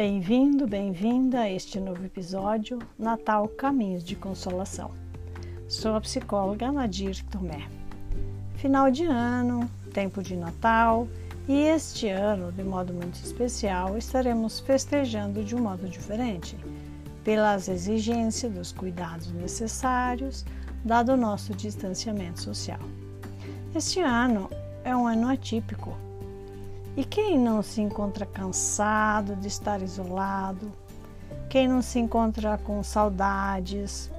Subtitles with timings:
[0.00, 4.92] Bem-vindo, bem-vinda a este novo episódio Natal Caminhos de Consolação.
[5.66, 7.66] Sou a psicóloga Nadir Tomé.
[8.58, 11.08] Final de ano, tempo de Natal
[11.48, 16.56] e este ano, de modo muito especial, estaremos festejando de um modo diferente,
[17.24, 20.44] pelas exigências dos cuidados necessários,
[20.84, 22.78] dado o nosso distanciamento social.
[23.74, 24.48] Este ano
[24.84, 25.92] é um ano atípico
[26.98, 30.72] e quem não se encontra cansado de estar isolado?
[31.48, 34.10] Quem não se encontra com saudades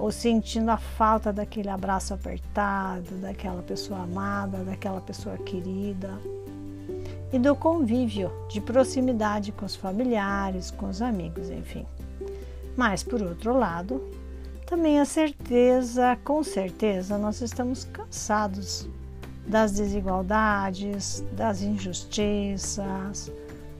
[0.00, 6.18] ou sentindo a falta daquele abraço apertado, daquela pessoa amada, daquela pessoa querida?
[7.32, 11.86] E do convívio, de proximidade com os familiares, com os amigos, enfim.
[12.76, 14.02] Mas, por outro lado,
[14.66, 18.88] também a certeza, com certeza, nós estamos cansados
[19.46, 23.30] das desigualdades, das injustiças,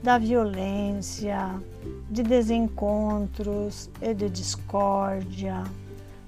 [0.03, 1.59] da violência,
[2.09, 5.63] de desencontros e de discórdia,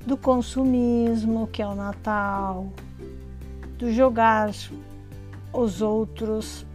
[0.06, 2.72] do consumismo, que é o Natal,
[3.78, 4.52] do jogar
[5.54, 6.66] os outros,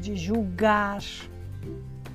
[0.00, 1.02] de julgar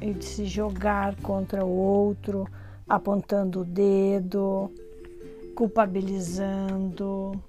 [0.01, 2.47] e de se jogar contra o outro,
[2.87, 4.71] apontando o dedo,
[5.55, 7.39] culpabilizando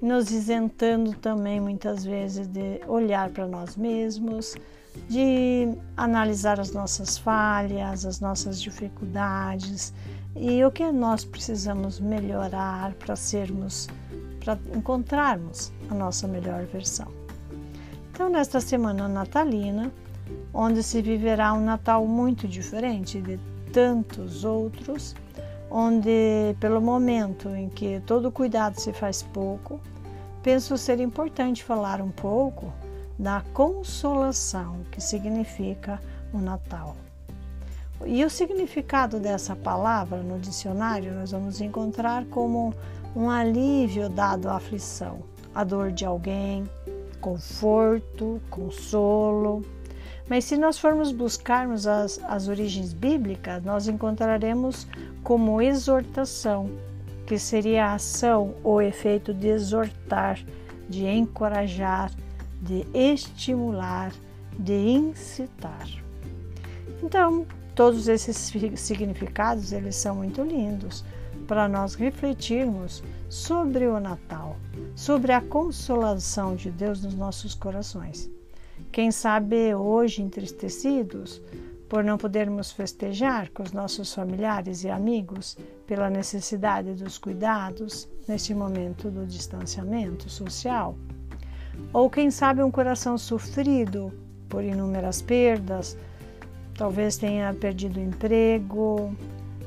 [0.00, 4.54] nos isentando também muitas vezes de olhar para nós mesmos,
[5.08, 9.92] de analisar as nossas falhas, as nossas dificuldades
[10.34, 13.88] e o que nós precisamos melhorar para sermos,
[14.44, 17.08] para encontrarmos a nossa melhor versão.
[18.12, 19.92] Então, nesta semana natalina,
[20.52, 23.38] onde se viverá um Natal muito diferente de
[23.72, 25.14] tantos outros,
[25.70, 29.80] onde, pelo momento em que todo cuidado se faz pouco,
[30.42, 32.72] penso ser importante falar um pouco
[33.18, 36.00] da consolação que significa
[36.32, 36.96] o Natal.
[38.04, 42.74] E o significado dessa palavra no dicionário nós vamos encontrar como
[43.14, 45.20] um alívio dado à aflição,
[45.54, 46.68] a dor de alguém,
[47.20, 49.62] conforto, consolo,
[50.28, 54.86] mas se nós formos buscarmos as, as origens bíblicas, nós encontraremos
[55.22, 56.70] como exortação,
[57.26, 60.38] que seria a ação ou efeito de exortar,
[60.88, 62.10] de encorajar,
[62.60, 64.12] de estimular,
[64.58, 65.86] de incitar.
[67.02, 68.36] Então, todos esses
[68.76, 71.04] significados, eles são muito lindos
[71.46, 74.56] para nós refletirmos sobre o Natal,
[74.94, 78.35] sobre a consolação de Deus nos nossos corações.
[78.96, 81.42] Quem sabe hoje entristecidos
[81.86, 85.54] por não podermos festejar com os nossos familiares e amigos
[85.86, 90.96] pela necessidade dos cuidados neste momento do distanciamento social.
[91.92, 94.10] Ou quem sabe um coração sofrido
[94.48, 95.94] por inúmeras perdas,
[96.72, 99.14] talvez tenha perdido emprego,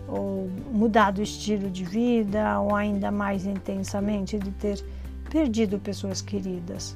[0.08, 4.84] ou mudado o estilo de vida, ou ainda mais intensamente de ter
[5.30, 6.96] perdido pessoas queridas.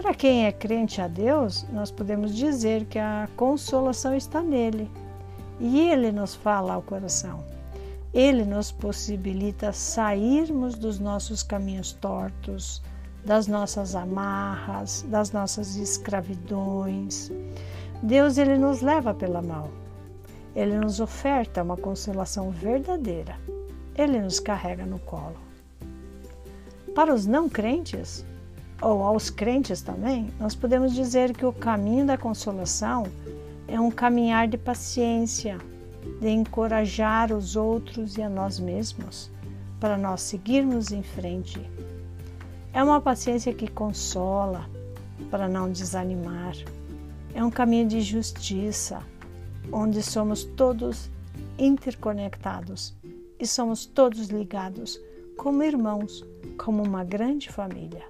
[0.00, 4.88] Para quem é crente a Deus, nós podemos dizer que a consolação está nele
[5.58, 7.44] e ele nos fala ao coração.
[8.14, 12.80] Ele nos possibilita sairmos dos nossos caminhos tortos,
[13.24, 17.32] das nossas amarras, das nossas escravidões.
[18.00, 19.68] Deus ele nos leva pela mão.
[20.54, 23.36] Ele nos oferta uma consolação verdadeira.
[23.96, 25.40] Ele nos carrega no colo.
[26.94, 28.24] Para os não crentes,
[28.80, 33.06] ou aos crentes também, nós podemos dizer que o caminho da consolação
[33.66, 35.58] é um caminhar de paciência,
[36.20, 39.30] de encorajar os outros e a nós mesmos
[39.80, 41.60] para nós seguirmos em frente.
[42.72, 44.68] É uma paciência que consola
[45.30, 46.54] para não desanimar.
[47.34, 49.02] É um caminho de justiça,
[49.72, 51.10] onde somos todos
[51.58, 52.96] interconectados
[53.38, 55.00] e somos todos ligados
[55.36, 56.24] como irmãos,
[56.56, 58.04] como uma grande família.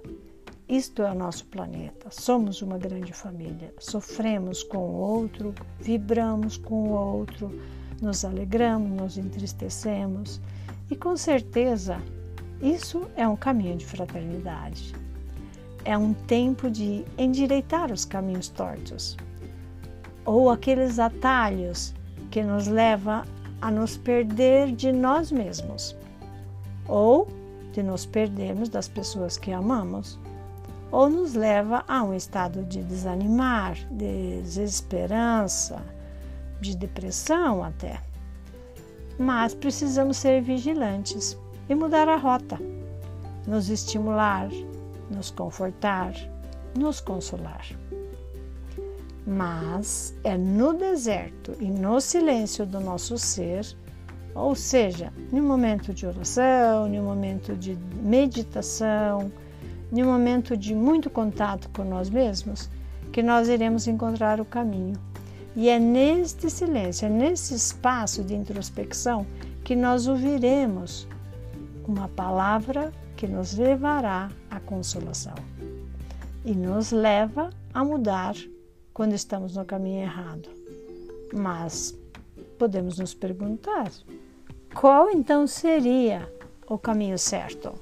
[0.69, 2.11] Isto é o nosso planeta.
[2.11, 3.73] Somos uma grande família.
[3.79, 7.51] Sofremos com o outro, vibramos com o outro,
[7.99, 10.39] nos alegramos, nos entristecemos.
[10.91, 11.99] E com certeza,
[12.61, 14.93] isso é um caminho de fraternidade.
[15.83, 19.17] É um tempo de endireitar os caminhos tortos
[20.25, 21.95] ou aqueles atalhos
[22.29, 23.23] que nos levam
[23.59, 25.95] a nos perder de nós mesmos
[26.87, 27.27] ou
[27.73, 30.19] de nos perdermos das pessoas que amamos
[30.91, 35.81] ou nos leva a um estado de desanimar, de desesperança,
[36.59, 38.01] de depressão até.
[39.17, 41.37] Mas precisamos ser vigilantes
[41.67, 42.57] e mudar a rota,
[43.45, 44.49] nos estimular,
[45.09, 46.13] nos confortar,
[46.77, 47.65] nos consolar.
[49.27, 53.65] Mas é no deserto e no silêncio do nosso ser,
[54.33, 59.31] ou seja, um momento de oração, um momento de meditação,
[59.91, 62.69] em um momento de muito contato com nós mesmos,
[63.11, 64.93] que nós iremos encontrar o caminho.
[65.55, 69.25] E é neste silêncio, é nesse espaço de introspecção
[69.63, 71.07] que nós ouviremos
[71.87, 75.35] uma palavra que nos levará à consolação
[76.45, 78.35] e nos leva a mudar
[78.93, 80.49] quando estamos no caminho errado.
[81.33, 81.97] Mas
[82.57, 83.91] podemos nos perguntar:
[84.73, 86.31] qual então seria
[86.67, 87.73] o caminho certo?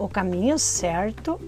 [0.00, 1.38] O caminho certo,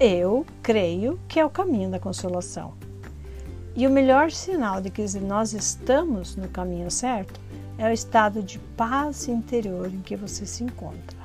[0.00, 2.72] eu creio que é o caminho da consolação.
[3.76, 7.38] E o melhor sinal de que nós estamos no caminho certo
[7.76, 11.18] é o estado de paz interior em que você se encontra.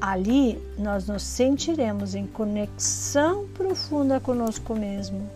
[0.00, 5.28] Ali nós nos sentiremos em conexão profunda conosco mesmo,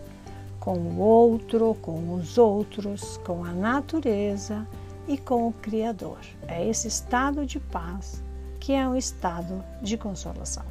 [0.61, 4.65] com o outro, com os outros, com a natureza
[5.09, 6.19] e com o Criador.
[6.47, 8.23] É esse estado de paz
[8.65, 10.65] que é um estado de consolação.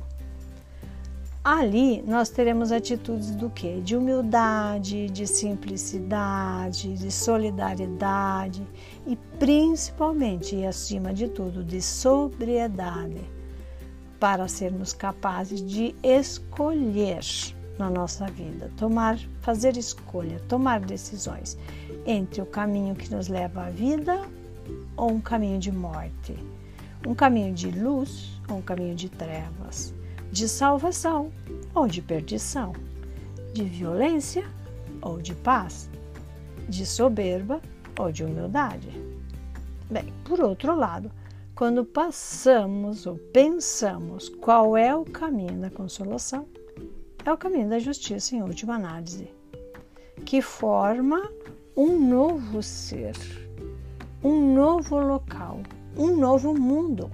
[1.45, 3.81] Ali nós teremos atitudes do que?
[3.83, 8.67] De humildade, de simplicidade, de solidariedade
[9.07, 13.21] e principalmente e acima de tudo de sobriedade,
[14.19, 17.23] para sermos capazes de escolher
[17.79, 21.57] na nossa vida, tomar, fazer escolha, tomar decisões
[22.05, 24.27] entre o caminho que nos leva à vida
[24.97, 26.37] ou um caminho de morte,
[27.07, 29.95] um caminho de luz ou um caminho de trevas
[30.35, 31.31] de salvação
[31.73, 32.73] ou de perdição,
[33.53, 34.45] de violência
[35.01, 35.89] ou de paz,
[36.69, 37.61] de soberba
[37.97, 38.89] ou de humildade.
[39.89, 41.09] Bem, por outro lado,
[41.55, 46.49] quando passamos ou pensamos qual é o caminho da consolação,
[47.25, 49.31] é o caminho da justiça em última análise,
[50.25, 51.31] que forma
[51.77, 53.15] um novo ser,
[54.21, 55.61] um novo local,
[55.97, 57.11] um novo mundo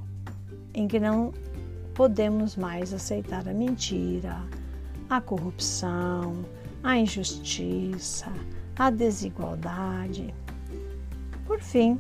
[0.75, 1.33] em que não
[1.95, 4.37] podemos mais aceitar a mentira,
[5.09, 6.45] a corrupção,
[6.83, 8.33] a injustiça,
[8.79, 10.35] a desigualdade.
[11.47, 11.99] Por fim,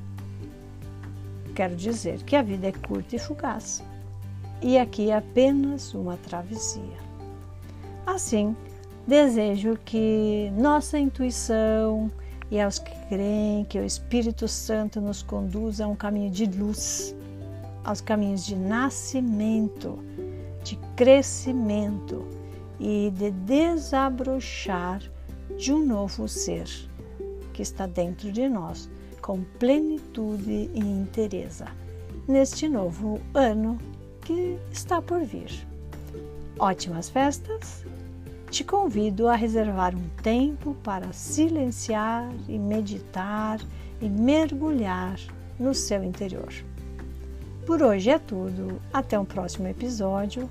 [1.54, 3.82] quero dizer que a vida é curta e fugaz,
[4.62, 7.10] e aqui é apenas uma travessia.
[8.06, 8.56] Assim,
[9.06, 12.10] desejo que nossa intuição
[12.50, 17.14] e aos que creem que o Espírito Santo nos conduza a um caminho de luz
[17.84, 19.98] aos caminhos de nascimento,
[20.62, 22.26] de crescimento
[22.78, 25.02] e de desabrochar
[25.58, 26.68] de um novo ser
[27.52, 28.88] que está dentro de nós,
[29.20, 31.66] com plenitude e inteireza,
[32.26, 33.78] neste novo ano
[34.22, 35.50] que está por vir.
[36.58, 37.84] Ótimas festas!
[38.50, 43.60] Te convido a reservar um tempo para silenciar e meditar
[44.00, 45.20] e mergulhar
[45.56, 46.52] no seu interior.
[47.64, 48.82] Por hoje é tudo.
[48.92, 50.50] Até um próximo episódio.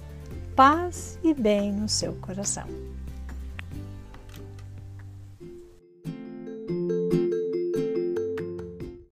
[0.55, 2.65] Paz e bem no seu coração.